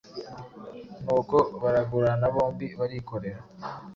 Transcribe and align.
nuko 1.03 1.37
baragurana 1.61 2.25
bombi 2.35 2.67
barikorera, 2.79 3.39